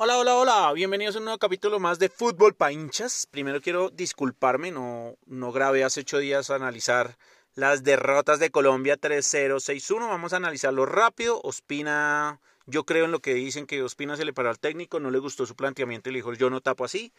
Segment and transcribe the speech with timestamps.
[0.00, 3.26] Hola, hola, hola, bienvenidos a un nuevo capítulo más de Fútbol pa' hinchas.
[3.26, 7.18] Primero quiero disculparme, no, no grabé hace ocho días a analizar
[7.56, 10.06] las derrotas de Colombia 3-0, 6-1.
[10.06, 11.40] Vamos a analizarlo rápido.
[11.42, 15.10] Ospina, yo creo en lo que dicen que Ospina se le paró al técnico, no
[15.10, 17.12] le gustó su planteamiento y le dijo yo no tapo así.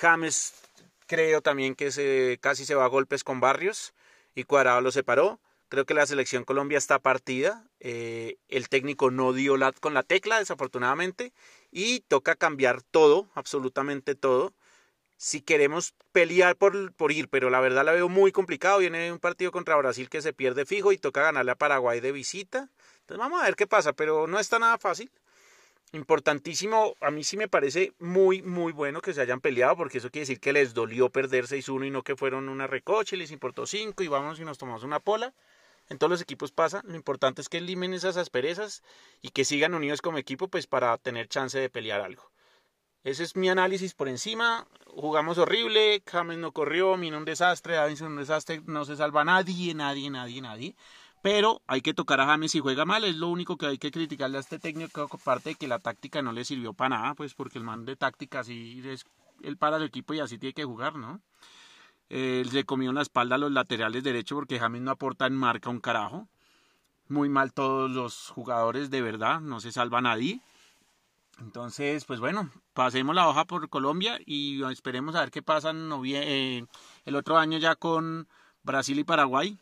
[0.00, 0.54] James
[1.08, 3.94] creo también que se, casi se va a golpes con Barrios
[4.36, 5.40] y Cuadrado lo separó.
[5.68, 7.64] Creo que la selección Colombia está partida.
[7.80, 11.32] Eh, el técnico no dio la, con la tecla, desafortunadamente.
[11.72, 14.54] Y toca cambiar todo, absolutamente todo.
[15.16, 18.78] Si queremos pelear por, por ir, pero la verdad la veo muy complicado.
[18.78, 22.12] Viene un partido contra Brasil que se pierde fijo y toca ganarle a Paraguay de
[22.12, 22.70] visita.
[23.00, 25.10] Entonces vamos a ver qué pasa, pero no está nada fácil
[25.92, 30.10] importantísimo, a mí sí me parece muy, muy bueno que se hayan peleado, porque eso
[30.10, 33.66] quiere decir que les dolió perder 6-1 y no que fueron una recoche, les importó
[33.66, 35.34] 5 y vamos y nos tomamos una pola.
[35.88, 38.82] En todos los equipos pasa, lo importante es que limen esas asperezas
[39.22, 42.30] y que sigan unidos como equipo, pues para tener chance de pelear algo.
[43.04, 44.66] Ese es mi análisis por encima.
[44.86, 49.74] Jugamos horrible, James no corrió, vino un desastre, Davinson un desastre, no se salva nadie,
[49.74, 50.76] nadie, nadie, nadie
[51.26, 53.90] pero hay que tocar a James si juega mal, es lo único que hay que
[53.90, 57.34] criticarle a este técnico, aparte de que la táctica no le sirvió para nada, pues
[57.34, 59.04] porque el man de táctica así es,
[59.42, 61.20] él para el equipo y así tiene que jugar, ¿no?
[62.08, 65.34] Él se comió en la espalda a los laterales derechos porque James no aporta en
[65.34, 66.28] marca un carajo.
[67.08, 70.40] Muy mal todos los jugadores, de verdad, no se salva nadie.
[71.38, 76.64] Entonces, pues bueno, pasemos la hoja por Colombia y esperemos a ver qué pasa eh,
[77.04, 78.26] el otro año ya con
[78.62, 79.58] Brasil y Paraguay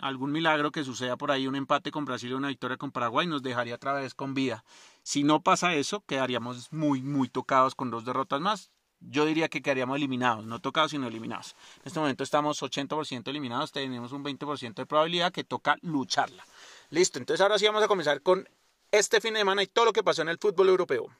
[0.00, 3.26] algún milagro que suceda por ahí, un empate con Brasil y una victoria con Paraguay,
[3.26, 4.64] nos dejaría otra vez con vida.
[5.02, 8.70] Si no pasa eso, quedaríamos muy, muy tocados con dos derrotas más.
[9.08, 11.56] Yo diría que quedaríamos eliminados, no tocados, sino eliminados.
[11.78, 16.44] En este momento estamos 80% eliminados, tenemos un 20% de probabilidad que toca lucharla.
[16.90, 18.48] Listo, entonces ahora sí vamos a comenzar con
[18.90, 21.10] este fin de semana y todo lo que pasó en el fútbol europeo.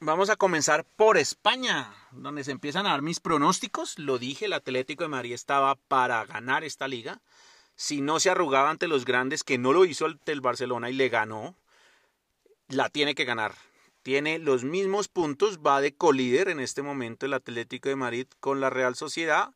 [0.00, 3.98] Vamos a comenzar por España, donde se empiezan a dar mis pronósticos.
[3.98, 7.22] Lo dije, el Atlético de Madrid estaba para ganar esta liga.
[7.74, 11.08] Si no se arrugaba ante los grandes, que no lo hizo el Barcelona y le
[11.08, 11.56] ganó,
[12.68, 13.54] la tiene que ganar.
[14.04, 18.60] Tiene los mismos puntos, va de colíder en este momento el Atlético de Madrid con
[18.60, 19.52] la Real Sociedad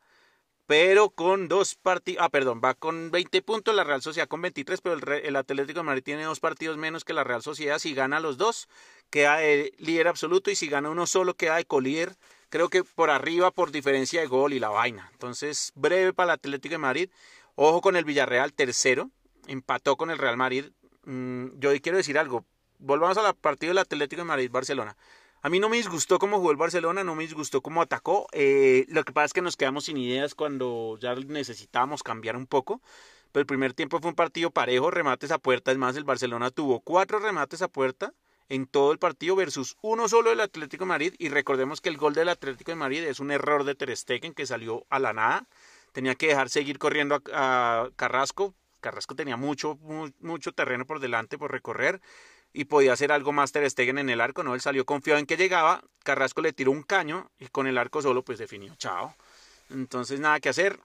[0.69, 4.82] pero con dos partidos, ah, perdón, va con 20 puntos, la Real Sociedad con 23,
[4.82, 8.20] pero el, Atlético de Madrid tiene dos partidos menos que la Real Sociedad, si gana
[8.20, 8.69] los dos,
[9.08, 12.16] queda de líder absoluto, y si gana uno solo, queda de colíder,
[12.50, 15.08] creo que por arriba por diferencia de gol y la vaina.
[15.12, 17.10] Entonces, breve para el Atlético de Madrid,
[17.54, 19.10] ojo con el Villarreal, tercero,
[19.47, 20.66] empató con el Real Madrid,
[21.04, 22.44] mm, yo quiero decir algo,
[22.78, 24.97] volvamos a la partido del Atlético de Madrid-Barcelona.
[25.41, 28.27] A mí no me disgustó cómo jugó el Barcelona, no me disgustó cómo atacó.
[28.33, 32.47] Eh, lo que pasa es que nos quedamos sin ideas cuando ya necesitábamos cambiar un
[32.47, 32.83] poco.
[33.31, 35.71] Pero el primer tiempo fue un partido parejo, remates a puerta.
[35.71, 38.15] Es más, el Barcelona tuvo cuatro remates a puerta
[38.49, 41.15] en todo el partido versus uno solo del Atlético de Madrid.
[41.19, 44.34] Y recordemos que el gol del Atlético de Madrid es un error de Ter Stegen
[44.34, 45.47] que salió a la nada.
[45.93, 48.55] Tenía que dejar seguir corriendo a Carrasco.
[48.81, 49.78] Carrasco tenía mucho,
[50.21, 52.00] mucho terreno por delante por recorrer
[52.53, 54.54] y podía hacer algo más Ter en el arco, ¿no?
[54.54, 58.03] Él salió confiado en que llegaba, Carrasco le tiró un caño y con el arco
[58.03, 59.14] solo pues definió, chao.
[59.70, 60.81] Entonces nada que hacer.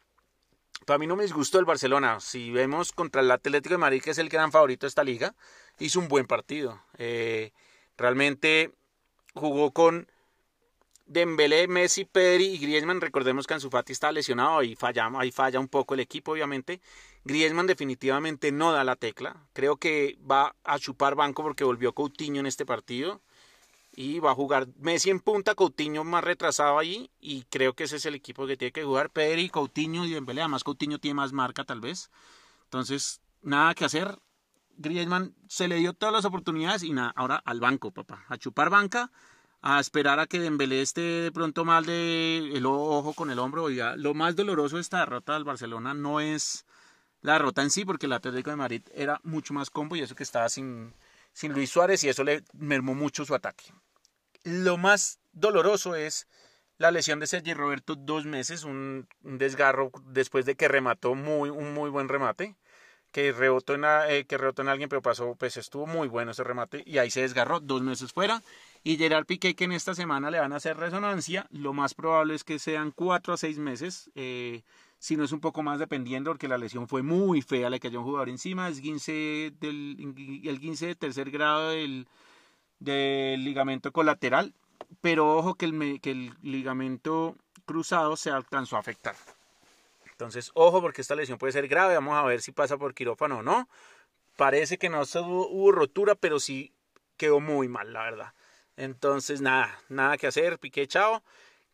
[0.86, 2.20] Para mí no me disgustó el Barcelona.
[2.20, 5.34] Si vemos contra el Atlético de Madrid, que es el gran favorito de esta liga,
[5.80, 6.82] hizo un buen partido.
[6.98, 7.52] Eh,
[7.98, 8.74] realmente
[9.34, 10.08] jugó con
[11.14, 13.00] Dembélé, Messi, Pedri y Griezmann.
[13.00, 16.82] Recordemos que Ansu Fati está lesionado y falla, ahí falla un poco el equipo, obviamente.
[17.24, 19.36] Griezmann definitivamente no da la tecla.
[19.54, 23.22] Creo que va a chupar banco porque volvió Coutinho en este partido.
[23.96, 27.12] Y va a jugar Messi en punta, Coutinho más retrasado allí.
[27.22, 29.12] Y creo que ese es el equipo que tiene que jugar.
[29.12, 30.42] Pedri, Coutinho y Dembélé.
[30.42, 32.10] Además Coutinho tiene más marca tal vez.
[32.64, 34.18] Entonces, nada que hacer.
[34.78, 38.26] Griezmann se le dio todas las oportunidades y nada, ahora al banco, papá.
[38.30, 39.12] A chupar banca
[39.64, 43.70] a esperar a que Dembélé esté de pronto mal de el ojo con el hombro.
[43.70, 46.66] ya lo más doloroso de esta derrota del Barcelona no es
[47.22, 50.16] la derrota en sí, porque el Atlético de Madrid era mucho más combo y eso
[50.16, 50.94] que estaba sin,
[51.32, 53.64] sin Luis Suárez y eso le mermó mucho su ataque.
[54.44, 56.28] Lo más doloroso es
[56.78, 61.74] la lesión de Sergio Roberto dos meses, un, desgarro después de que remató muy, un
[61.74, 62.58] muy buen remate,
[63.14, 66.44] que rebotó, en, eh, que rebotó en alguien, pero pasó, pues estuvo muy bueno ese
[66.44, 68.44] remate y ahí se desgarró dos meses fuera.
[68.84, 72.36] Y Gerard Piqué, que en esta semana le van a hacer resonancia, lo más probable
[72.36, 74.12] es que sean cuatro a seis meses.
[74.16, 74.64] Eh,
[75.00, 78.00] si no es un poco más dependiendo, porque la lesión fue muy fea, le cayó
[78.00, 82.08] un jugador encima, es 15 del, el 15 de tercer grado del,
[82.80, 84.54] del ligamento colateral,
[85.02, 89.16] pero ojo que el, que el ligamento cruzado se alcanzó a afectar.
[90.12, 93.40] Entonces, ojo porque esta lesión puede ser grave, vamos a ver si pasa por quirófano
[93.40, 93.68] o no.
[94.36, 96.74] parece que no hubo, hubo rotura, pero sí
[97.18, 98.34] quedó muy mal, la verdad.
[98.78, 101.24] Entonces, nada, nada que hacer, Piqué, chao.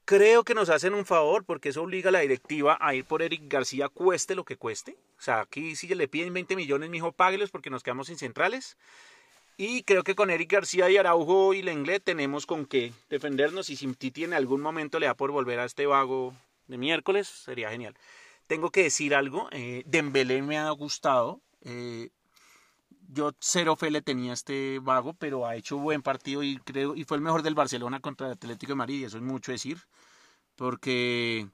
[0.05, 3.21] Creo que nos hacen un favor porque eso obliga a la directiva a ir por
[3.21, 4.97] Eric García, cueste lo que cueste.
[5.19, 8.75] O sea, aquí si le piden 20 millones, mijo, páguelos porque nos quedamos sin centrales.
[9.55, 13.69] Y creo que con Eric García y Araujo y Lenglet tenemos con qué defendernos.
[13.69, 16.33] Y si Titi en algún momento le da por volver a este vago
[16.67, 17.93] de miércoles, sería genial.
[18.47, 21.41] Tengo que decir algo, eh, Dembélé me ha gustado.
[21.61, 22.09] Eh,
[23.11, 26.95] yo cero fe le tenía a este vago, pero ha hecho buen partido y creo
[26.95, 29.51] y fue el mejor del Barcelona contra el Atlético de Madrid, y eso es mucho
[29.51, 29.79] decir,
[30.55, 31.47] porque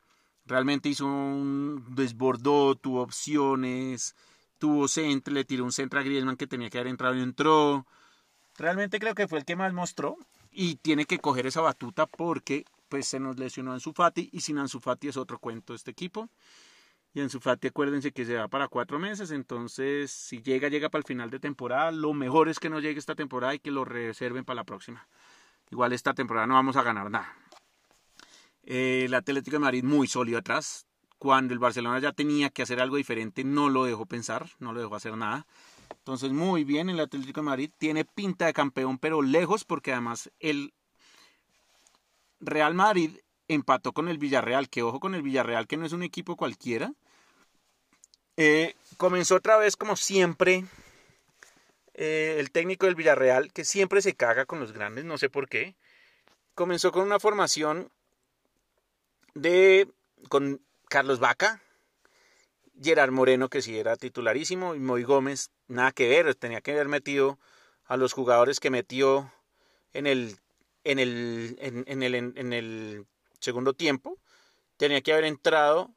[0.45, 4.15] realmente hizo un desbordó, tuvo opciones,
[4.59, 7.85] tuvo centro, le tiró un centro a Griezmann que tenía que haber entrado y entró.
[8.57, 10.17] Realmente creo que fue el que más mostró
[10.51, 14.57] y tiene que coger esa batuta porque pues se nos lesionó Ansu Fati y sin
[14.57, 16.29] Ansu Fati es otro cuento este equipo.
[17.15, 20.89] Y en su Fati, acuérdense que se va para cuatro meses, entonces si llega, llega
[20.89, 21.89] para el final de temporada.
[21.93, 25.07] Lo mejor es que no llegue esta temporada y que lo reserven para la próxima.
[25.71, 27.33] Igual esta temporada no vamos a ganar nada.
[28.63, 30.87] el Atlético de Madrid muy sólido atrás.
[31.17, 34.81] Cuando el Barcelona ya tenía que hacer algo diferente, no lo dejó pensar, no lo
[34.81, 35.47] dejó hacer nada.
[35.91, 37.71] Entonces, muy bien el Atlético de Madrid.
[37.77, 40.73] Tiene pinta de campeón, pero lejos, porque además el
[42.41, 44.67] Real Madrid empató con el Villarreal.
[44.67, 46.91] Que ojo con el Villarreal, que no es un equipo cualquiera.
[48.37, 50.65] Eh, comenzó otra vez como siempre
[51.93, 55.47] eh, el técnico del Villarreal, que siempre se caga con los grandes, no sé por
[55.47, 55.75] qué.
[56.53, 57.89] Comenzó con una formación
[59.33, 59.87] de
[60.29, 61.61] con Carlos Vaca,
[62.81, 66.87] Gerard Moreno, que sí era titularísimo, y Moy Gómez, nada que ver, tenía que haber
[66.87, 67.39] metido
[67.85, 69.31] a los jugadores que metió
[69.93, 70.37] en el,
[70.83, 73.05] en el, en, el, en el
[73.39, 74.19] segundo tiempo.
[74.77, 75.93] Tenía que haber entrado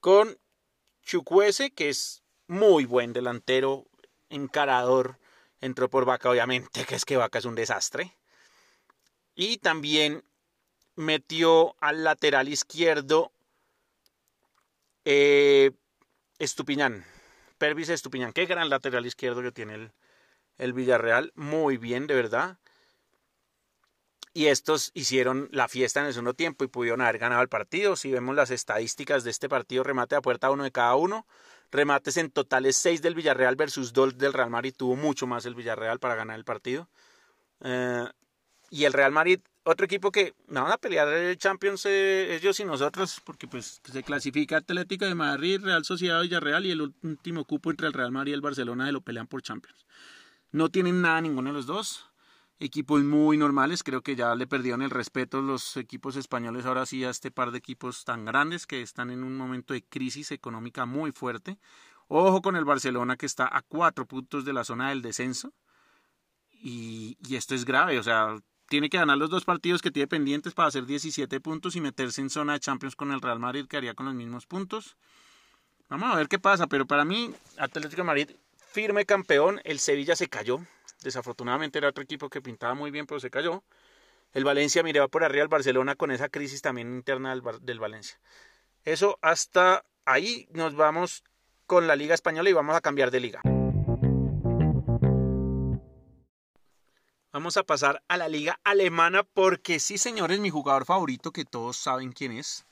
[0.00, 0.38] con
[1.08, 3.86] Chukwese, que es muy buen delantero,
[4.28, 5.18] encarador,
[5.62, 8.14] entró por Vaca, obviamente, que es que Vaca es un desastre.
[9.34, 10.22] Y también
[10.96, 13.32] metió al lateral izquierdo
[15.06, 15.70] eh,
[16.38, 17.06] Estupiñán,
[17.56, 19.92] Pervis Estupiñán, qué gran lateral izquierdo que tiene el,
[20.58, 22.58] el Villarreal, muy bien, de verdad.
[24.34, 27.96] Y estos hicieron la fiesta en el segundo tiempo y pudieron haber ganado el partido.
[27.96, 31.26] Si vemos las estadísticas de este partido, remate a puerta uno de cada uno.
[31.70, 34.74] Remates en totales 6 del Villarreal versus 2 del Real Madrid.
[34.76, 36.88] Tuvo mucho más el Villarreal para ganar el partido.
[37.60, 38.06] Eh,
[38.70, 42.60] y el Real Madrid, otro equipo que no van a pelear el Champions eh, ellos
[42.60, 47.44] y nosotros, porque pues se clasifica Atlético de Madrid, Real Sociedad Villarreal y el último
[47.44, 49.86] cupo entre el Real Madrid y el Barcelona se lo pelean por Champions.
[50.52, 52.07] No tienen nada ninguno de los dos
[52.58, 53.82] equipos muy normales.
[53.82, 57.50] Creo que ya le perdieron el respeto los equipos españoles ahora sí a este par
[57.50, 61.58] de equipos tan grandes que están en un momento de crisis económica muy fuerte.
[62.08, 65.52] Ojo con el Barcelona que está a cuatro puntos de la zona del descenso.
[66.50, 68.36] Y, y esto es grave, o sea,
[68.68, 72.20] tiene que ganar los dos partidos que tiene pendientes para hacer 17 puntos y meterse
[72.20, 74.96] en zona de Champions con el Real Madrid que haría con los mismos puntos.
[75.88, 78.30] Vamos a ver qué pasa, pero para mí Atlético de Madrid
[78.70, 80.60] firme campeón, el Sevilla se cayó,
[81.02, 83.62] Desafortunadamente era otro equipo que pintaba muy bien, pero se cayó.
[84.32, 88.20] El Valencia miraba por arriba al Barcelona con esa crisis también interna del, Valencia.
[88.84, 91.24] Eso hasta ahí nos vamos
[91.66, 93.40] con la Liga Española y vamos a cambiar de liga.
[97.32, 101.76] Vamos a pasar a la Liga Alemana porque sí, señores, mi jugador favorito que todos
[101.76, 102.66] saben quién es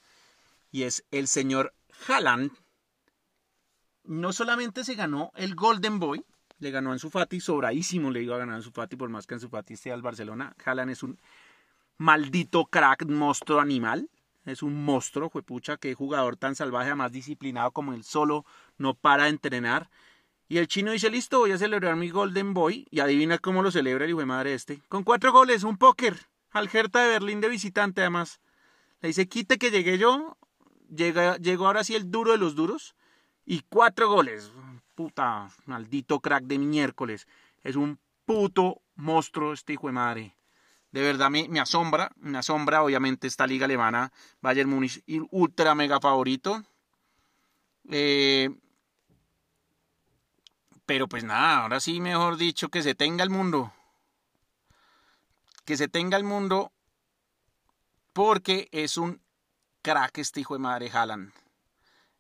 [0.73, 1.75] y es el señor
[2.09, 2.51] Haaland.
[4.05, 6.25] No solamente se ganó el Golden Boy,
[6.59, 9.27] le ganó a Ansu Fati, sobradísimo le iba a ganar a Ansu Fati, por más
[9.27, 10.55] que Ansu Fati esté al Barcelona.
[10.65, 11.19] Haaland es un
[11.99, 14.11] maldito crack, monstruo animal.
[14.45, 18.45] Es un monstruo, pucha, que jugador tan salvaje, más disciplinado como él solo,
[18.79, 19.91] no para de entrenar.
[20.49, 22.87] Y el chino dice, listo, voy a celebrar mi Golden Boy.
[22.91, 24.81] Y adivina cómo lo celebra el hijo de madre este.
[24.89, 26.17] Con cuatro goles, un póker.
[26.53, 28.41] Al Hertha de Berlín de visitante, además.
[29.01, 30.39] Le dice, quite que llegué yo.
[30.95, 32.95] Llega, llegó ahora sí el duro de los duros.
[33.45, 34.53] Y cuatro goles
[34.97, 37.29] puta, maldito crack de miércoles.
[37.63, 40.37] Es un puto monstruo este hijo de madre.
[40.91, 44.13] De verdad me, asombra, me asombra obviamente esta liga alemana.
[44.41, 46.65] Bayern Múnich, ultra mega favorito.
[47.91, 48.51] Eh,
[50.87, 53.73] pero pues nada, ahora sí, mejor dicho, que se tenga el mundo.
[55.65, 56.73] Que se tenga el mundo
[58.13, 59.21] porque es un
[59.83, 61.33] crack este hijo de madre Haaland.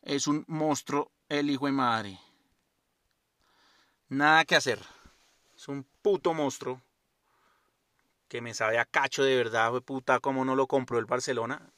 [0.02, 2.25] Es un monstruo el hijo de madre.
[4.08, 4.78] Nada que hacer.
[5.56, 6.80] Es un puto monstruo.
[8.28, 11.72] Que me sabe a cacho de verdad, fue puta, como no lo compró el Barcelona.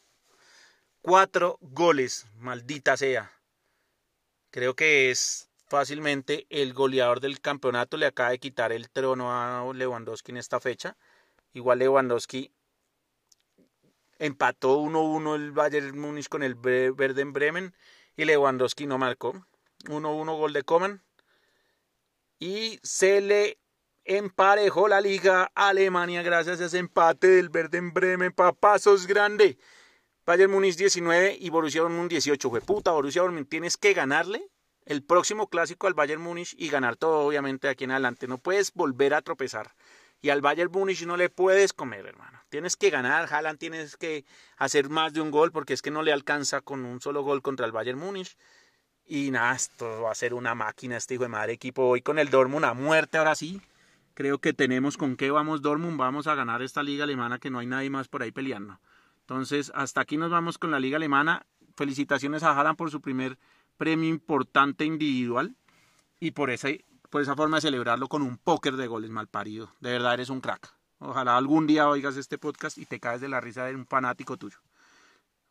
[1.01, 3.33] Cuatro goles, maldita sea.
[4.51, 9.71] Creo que es fácilmente el goleador del campeonato le acaba de quitar el trono a
[9.73, 10.97] Lewandowski en esta fecha.
[11.55, 12.53] Igual Lewandowski
[14.19, 17.75] empató 1-1 el Bayern Múnich con el Verde en Bremen
[18.17, 19.47] y Lewandowski no marcó.
[19.85, 21.03] 1-1 gol de Coman.
[22.39, 23.59] Y se le
[24.05, 28.33] emparejó la liga Alemania gracias a ese empate del Verde en Bremen.
[28.33, 29.59] Papasos grande.
[30.25, 32.51] Bayern Múnich 19 y Borussia Dortmund 18.
[32.51, 34.51] Fue puta, Borussia Dortmund tienes que ganarle
[34.85, 38.29] el próximo clásico al Bayern Múnich y ganar todo obviamente aquí en adelante.
[38.29, 39.75] No puedes volver a tropezar.
[40.21, 42.41] Y al Bayern Múnich no le puedes comer, hermano.
[42.49, 44.25] Tienes que ganar, Haaland tienes que
[44.57, 47.43] hacer más de un gol porque es que no le alcanza con un solo gol
[47.43, 48.37] contra el Bayern Múnich.
[49.11, 51.89] Y nada, esto va a ser una máquina este hijo de madre equipo.
[51.89, 53.63] Hoy con el Dortmund a muerte ahora sí.
[54.13, 57.59] Creo que tenemos con qué vamos Dortmund, vamos a ganar esta liga alemana que no
[57.59, 58.79] hay nadie más por ahí peleando.
[59.21, 61.47] Entonces, hasta aquí nos vamos con la liga alemana.
[61.75, 63.39] Felicitaciones a Haaland por su primer
[63.79, 65.57] premio importante individual
[66.21, 66.69] y por esa,
[67.09, 69.73] por esa forma de celebrarlo con un póker de goles mal parido.
[69.81, 70.75] De verdad eres un crack.
[70.99, 74.37] Ojalá algún día oigas este podcast y te caes de la risa de un fanático
[74.37, 74.59] tuyo.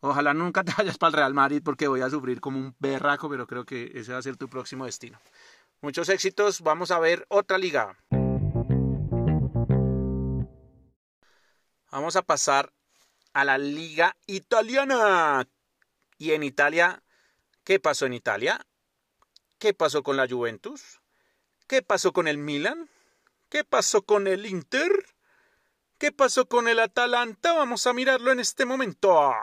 [0.08, 3.30] Ojalá nunca te vayas para el Real Madrid porque voy a sufrir como un berraco,
[3.30, 5.20] pero creo que ese va a ser tu próximo destino.
[5.82, 7.98] Muchos éxitos, vamos a ver otra liga.
[11.92, 12.74] Vamos a pasar
[13.34, 15.48] a la liga italiana.
[16.18, 17.04] Y en Italia
[17.68, 18.66] ¿Qué pasó en Italia?
[19.60, 21.02] ¿Qué pasó con la Juventus?
[21.68, 22.90] ¿Qué pasó con el Milan?
[23.50, 24.90] ¿Qué pasó con el Inter?
[25.98, 27.52] ¿Qué pasó con el Atalanta?
[27.52, 29.34] Vamos a mirarlo en este momento.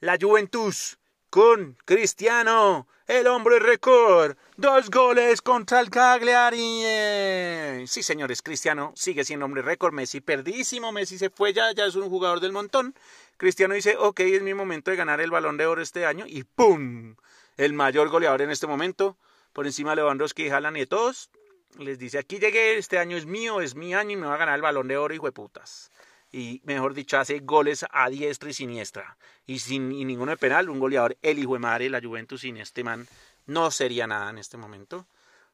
[0.00, 0.96] La Juventus
[1.28, 4.36] con Cristiano, el hombre récord.
[4.56, 7.84] Dos goles contra el Cagliari.
[7.84, 9.92] Sí, señores, Cristiano sigue siendo hombre récord.
[9.92, 10.92] Messi perdísimo.
[10.92, 12.94] Messi se fue ya, ya es un jugador del montón.
[13.38, 16.26] Cristiano dice, ok, es mi momento de ganar el balón de oro este año.
[16.28, 17.16] Y ¡pum!
[17.56, 19.18] el mayor goleador en este momento,
[19.52, 21.28] por encima de Lewandowski y Haaland y todos.
[21.76, 24.38] Les dice, aquí llegué, este año es mío, es mi año y me va a
[24.38, 25.90] ganar el balón de oro, hijo de putas.
[26.30, 29.16] Y mejor dicho, hace goles a diestra y siniestra.
[29.46, 32.84] Y sin ninguno de penal, un goleador, el hijo de madre, la Juventus sin este
[32.84, 33.08] man,
[33.46, 35.06] no sería nada en este momento.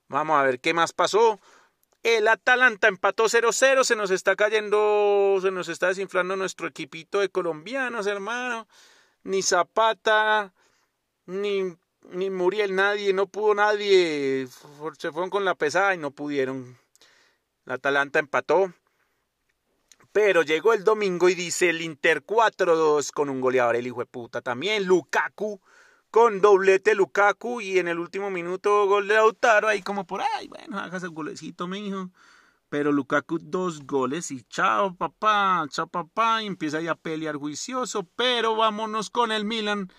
[0.09, 1.41] Vamos a ver qué más pasó.
[2.03, 7.29] El Atalanta empató 0-0, se nos está cayendo, se nos está desinflando nuestro equipito de
[7.29, 8.67] colombianos, hermano.
[9.23, 10.53] Ni Zapata,
[11.25, 11.77] ni
[12.11, 14.47] ni Muriel, nadie, no pudo nadie.
[14.99, 16.79] Se fueron con la pesada y no pudieron.
[17.65, 18.73] La Atalanta empató.
[20.15, 24.07] Pero llegó el domingo y dice el Inter 4-2 con un goleador, el hijo de
[24.07, 24.87] puta también.
[24.87, 25.61] Lukaku
[26.09, 29.67] con doblete Lukaku y en el último minuto gol de Lautaro.
[29.67, 32.11] Ahí como por ahí, bueno, hagas el golecito, mi hijo.
[32.69, 36.45] Pero Lukaku dos goles y chao papá, chao papá.
[36.45, 38.07] Y empieza ya a pelear juicioso.
[38.15, 39.91] Pero vámonos con el Milan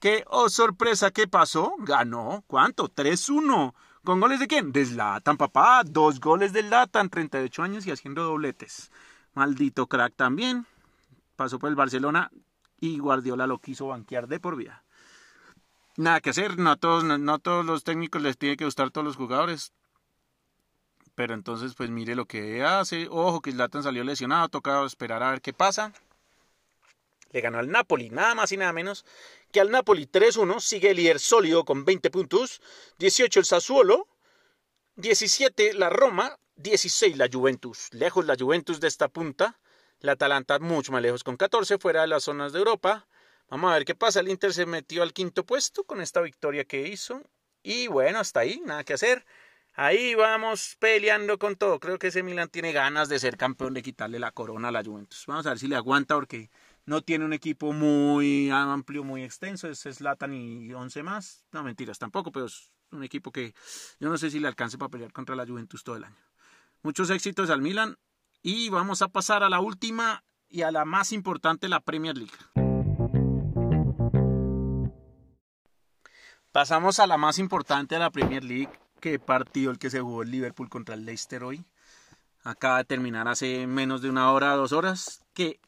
[0.00, 1.76] ¿Qué, oh sorpresa, qué pasó?
[1.78, 2.88] Ganó, ¿cuánto?
[2.88, 3.72] 3-1.
[4.02, 4.72] ¿Con goles de quién?
[4.72, 5.82] De Zlatan, papá.
[5.84, 8.90] Dos goles de Zlatan, 38 años y haciendo dobletes.
[9.34, 10.66] Maldito crack también.
[11.36, 12.30] Pasó por el Barcelona
[12.78, 14.84] y Guardiola lo quiso banquear de por vida.
[15.96, 19.04] Nada que hacer, no a todos, no, todos los técnicos les tiene que gustar todos
[19.04, 19.72] los jugadores.
[21.14, 23.08] Pero entonces, pues mire lo que hace.
[23.10, 25.92] Ojo que Zlatan salió lesionado, toca esperar a ver qué pasa
[27.32, 29.04] le ganó al Napoli, nada más y nada menos
[29.52, 32.60] que al Napoli 3-1, sigue el líder sólido con 20 puntos,
[32.98, 34.08] 18 el Sassuolo,
[34.96, 39.58] 17 la Roma, 16 la Juventus, lejos la Juventus de esta punta,
[40.00, 43.06] la Atalanta mucho más lejos con 14, fuera de las zonas de Europa.
[43.48, 46.64] Vamos a ver qué pasa, el Inter se metió al quinto puesto con esta victoria
[46.64, 47.22] que hizo
[47.62, 49.24] y bueno, hasta ahí, nada que hacer.
[49.74, 51.80] Ahí vamos peleando con todo.
[51.80, 54.84] Creo que ese Milan tiene ganas de ser campeón, de quitarle la corona a la
[54.84, 55.24] Juventus.
[55.26, 56.50] Vamos a ver si le aguanta porque
[56.84, 59.68] no tiene un equipo muy amplio, muy extenso.
[59.68, 61.46] Es Slatan y 11 más.
[61.52, 63.54] No, mentiras tampoco, pero es un equipo que
[64.00, 66.29] yo no sé si le alcance para pelear contra la Juventus todo el año.
[66.82, 67.96] Muchos éxitos al Milan.
[68.42, 72.32] Y vamos a pasar a la última y a la más importante, la Premier League.
[76.52, 78.70] Pasamos a la más importante de la Premier League,
[79.00, 81.64] que partido el que se jugó el Liverpool contra el Leicester hoy.
[82.42, 85.60] Acaba de terminar hace menos de una hora, dos horas, que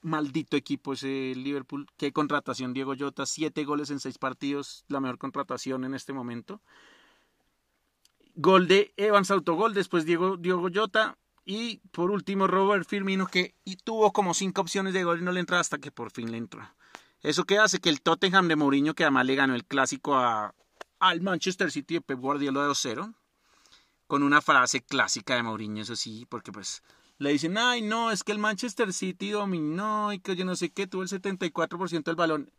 [0.00, 1.86] maldito equipo ese Liverpool.
[1.96, 6.62] Qué contratación Diego Jota, siete goles en seis partidos, la mejor contratación en este momento.
[8.42, 13.76] Gol de Evans autogol, después Diego, Diego Jota y por último Robert Firmino que y
[13.76, 16.38] tuvo como cinco opciones de gol y no le entra hasta que por fin le
[16.38, 16.66] entró.
[17.20, 20.54] Eso que hace que el Tottenham de Mourinho, que además le ganó el clásico a,
[21.00, 23.14] al Manchester City de Pep Guardiola de 2-0,
[24.06, 26.82] con una frase clásica de Mourinho, eso sí, porque pues
[27.18, 30.70] le dicen, ay, no, es que el Manchester City dominó y que yo no sé
[30.70, 32.50] qué, tuvo el 74% del balón.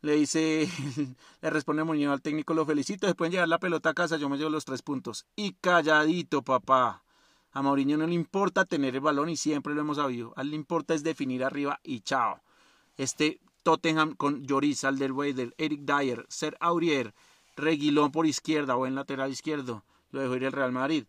[0.00, 0.68] Le dice,
[1.42, 4.28] le responde Muñoz al técnico, lo felicito, se pueden llevar la pelota a casa, yo
[4.28, 5.26] me llevo los tres puntos.
[5.34, 7.02] Y calladito, papá.
[7.52, 10.32] A Mourinho no le importa tener el balón y siempre lo hemos sabido.
[10.36, 12.40] A él le importa es definir arriba y chao.
[12.96, 17.14] Este Tottenham con Lloris, Alderweireld, Eric Dyer, Ser Aurier,
[17.56, 19.84] Reguilón por izquierda o en lateral izquierdo.
[20.10, 21.06] Lo dejó ir el Real Madrid.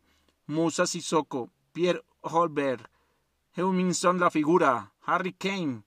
[0.47, 2.89] Musa Sissoko, Pierre Holberg,
[3.55, 5.83] Heuminson la figura, Harry Kane,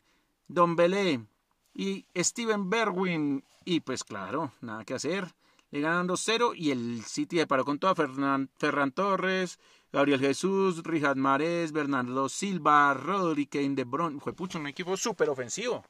[0.47, 1.27] Don Belé
[1.75, 3.45] y Steven Berwin.
[3.65, 5.35] Y pues claro, nada que hacer.
[5.71, 9.59] Le ganan 2-0 y el City de paró con toda Ferran, Ferran Torres,
[9.91, 14.21] Gabriel Jesús, Richard Mares, Bernardo Silva, Rodri Kane de Bron.
[14.21, 15.83] Fue un equipo súper ofensivo.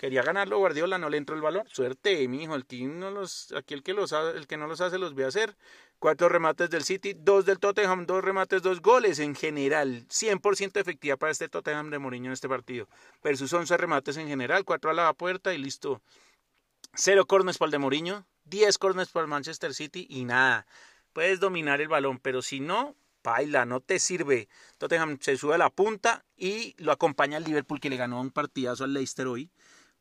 [0.00, 1.68] Quería ganarlo Guardiola, no le entró el valor.
[1.68, 4.80] Suerte, mi hijo, el que no los, aquí el que los el que no los
[4.80, 5.54] hace los a hacer.
[5.98, 10.06] Cuatro remates del City, dos del Tottenham, dos remates, dos goles en general.
[10.08, 12.88] 100% efectiva para este Tottenham de Mourinho en este partido.
[13.22, 16.00] Versus 11 remates en general, cuatro a la puerta y listo.
[16.94, 20.66] Cero corners para el de Mourinho, 10 corners para el Manchester City y nada.
[21.12, 24.48] Puedes dominar el balón, pero si no, baila, no te sirve.
[24.78, 28.30] Tottenham se sube a la punta y lo acompaña el Liverpool que le ganó un
[28.30, 29.50] partidazo al Leicester hoy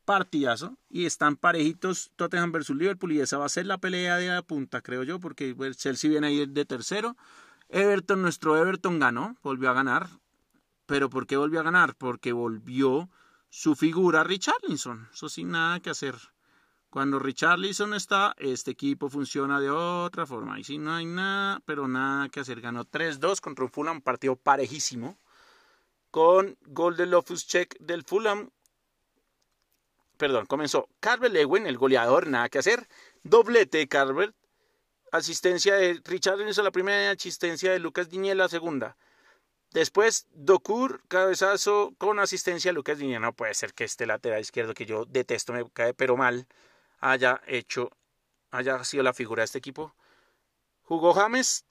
[0.10, 4.30] partidazo y están parejitos Tottenham versus Liverpool y esa va a ser la pelea de
[4.30, 7.16] la punta, creo yo, porque el Chelsea viene ahí de tercero.
[7.68, 10.10] Everton, nuestro Everton ganó, volvió a ganar.
[10.88, 11.94] ¿Pero por qué volvió a ganar?
[11.94, 13.08] Porque volvió
[13.50, 15.08] su figura Richarlison.
[15.14, 16.16] Eso sin nada que hacer.
[16.90, 20.60] Cuando Richarlison está, este equipo funciona de otra forma.
[20.60, 22.62] Y si no hay nada, pero nada que hacer.
[22.62, 25.20] Ganó 3-2 contra un Fulham, partido parejísimo.
[26.10, 27.08] Con gol de
[27.46, 28.50] Check del Fulham
[30.20, 32.90] perdón, comenzó Carver Lewin, el goleador, nada que hacer,
[33.24, 34.36] doblete de Carver,
[35.14, 38.98] asistencia de Richard hizo la primera asistencia de Lucas Diñé la segunda.
[39.72, 43.20] Después, Docur, cabezazo con asistencia de Lucas Diñé.
[43.20, 46.48] No puede ser que este lateral izquierdo, que yo detesto, me cae pero mal,
[47.00, 47.90] haya hecho,
[48.52, 49.96] haya sido la figura de este equipo.
[50.82, 51.66] Jugó James,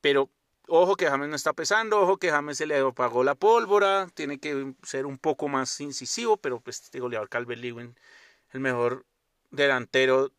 [0.00, 0.30] pero
[0.68, 4.38] Ojo que James no está pesando, ojo que James se le apagó la pólvora, tiene
[4.38, 7.96] que ser un poco más incisivo, pero pues este goleador Calvert Lewin,
[8.50, 9.04] el mejor
[9.50, 10.32] delantero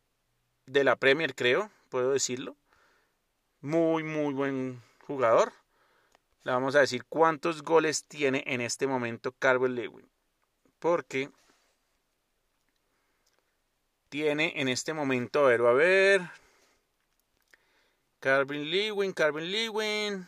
[0.66, 2.58] de la Premier, creo, puedo decirlo.
[3.62, 5.54] Muy, muy buen jugador.
[6.44, 10.10] Le vamos a decir cuántos goles tiene en este momento Calvert Lewin.
[10.80, 11.30] Porque
[14.10, 16.22] tiene en este momento, a ver, a ver,
[18.28, 20.28] Carvin Lewin, Carvin Lewin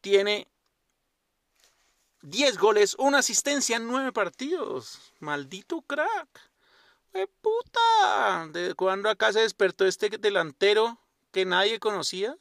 [0.00, 0.48] tiene
[2.22, 5.12] 10 goles, una asistencia en 9 partidos.
[5.18, 6.50] Maldito crack.
[7.12, 8.48] ¡Qué puta!
[8.52, 10.98] ¿De cuando acá se despertó este delantero
[11.30, 12.34] que nadie conocía?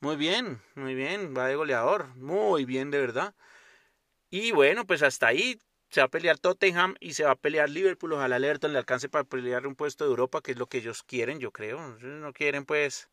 [0.00, 2.14] Muy bien, muy bien, va de goleador.
[2.16, 3.34] Muy bien, de verdad.
[4.28, 7.70] Y bueno, pues hasta ahí se va a pelear Tottenham y se va a pelear
[7.70, 8.12] Liverpool.
[8.12, 11.02] Ojalá alerta le alcance para pelear un puesto de Europa, que es lo que ellos
[11.02, 11.80] quieren, yo creo.
[11.98, 13.08] No quieren, pues,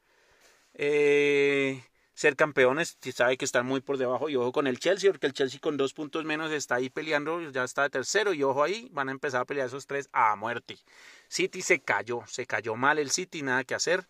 [0.73, 2.97] eh, ser campeones.
[3.13, 4.29] Sabe que están muy por debajo.
[4.29, 7.41] Y ojo con el Chelsea, porque el Chelsea con dos puntos menos está ahí peleando,
[7.51, 8.33] ya está de tercero.
[8.33, 10.77] Y ojo ahí, van a empezar a pelear esos tres a muerte.
[11.29, 14.07] City se cayó, se cayó mal el City, nada que hacer.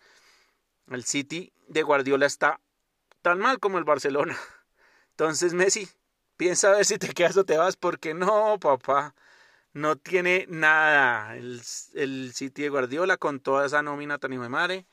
[0.90, 2.60] El City de Guardiola está
[3.22, 4.38] tan mal como el Barcelona.
[5.12, 5.88] Entonces, Messi,
[6.38, 9.14] piensa a ver si te quedas o te vas, porque no, papá,
[9.74, 11.62] no tiene nada el,
[11.94, 14.88] el City de Guardiola con toda esa nómina tan de madre.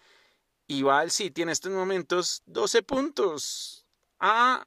[0.66, 3.86] Y va el City en estos momentos 12 puntos
[4.18, 4.66] a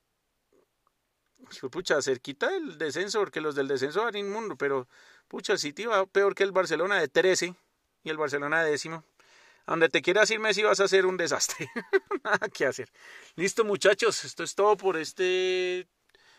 [1.71, 4.87] pucha, cerquita del descenso, porque los del descenso van inmundo, pero
[5.27, 7.55] pucha, el City va peor que el Barcelona de 13
[8.03, 9.03] y el Barcelona de décimo.
[9.65, 11.69] A donde te quieras ir, Messi, vas a hacer un desastre.
[12.23, 12.91] Nada que hacer.
[13.35, 15.87] Listo, muchachos, esto es todo por este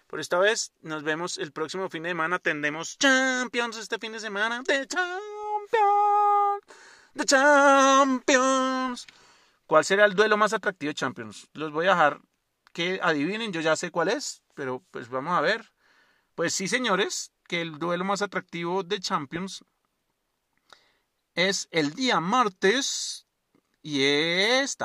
[0.09, 0.73] por esta vez.
[0.83, 2.41] Nos vemos el próximo fin de semana.
[2.41, 4.65] Tendemos Champions este fin de semana.
[4.65, 5.21] The Champions.
[7.15, 9.07] The Champions.
[9.71, 11.49] ¿Cuál será el duelo más atractivo de Champions?
[11.53, 12.21] Los voy a dejar
[12.73, 15.73] que adivinen, yo ya sé cuál es, pero pues vamos a ver.
[16.35, 19.65] Pues sí, señores, que el duelo más atractivo de Champions
[21.37, 23.29] es el día martes
[23.81, 24.77] y es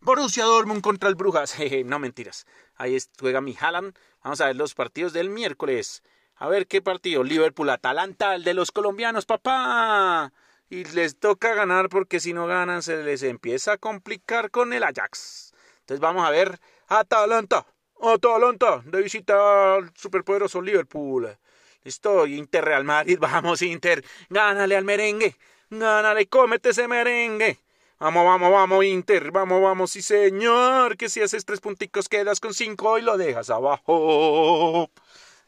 [0.00, 1.54] Borussia Dortmund contra el Brujas.
[1.84, 2.46] no mentiras.
[2.74, 3.94] Ahí juega mi Haaland.
[4.24, 6.02] Vamos a ver los partidos del miércoles.
[6.36, 7.22] A ver qué partido.
[7.22, 10.32] Liverpool Atalanta, el de los colombianos, papá
[10.70, 14.84] y les toca ganar porque si no ganan se les empieza a complicar con el
[14.84, 15.52] Ajax.
[15.80, 17.66] Entonces vamos a ver Atalanta,
[18.00, 21.36] Atalanta de visita al superpoderoso Liverpool.
[21.82, 25.36] Listo, Inter Real Madrid, vamos Inter, gánale al merengue,
[25.68, 27.58] gánale, cómete ese merengue.
[27.98, 32.54] Vamos, vamos, vamos, Inter, vamos, vamos, sí señor, que si haces tres punticos quedas con
[32.54, 34.88] cinco y lo dejas abajo.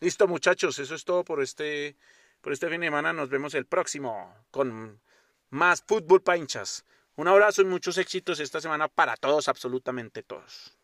[0.00, 1.96] Listo, muchachos, eso es todo por este,
[2.42, 3.12] por este fin de semana.
[3.14, 5.00] Nos vemos el próximo con
[5.52, 6.84] más fútbol para hinchas.
[7.14, 10.78] Un abrazo y muchos éxitos esta semana para todos, absolutamente todos.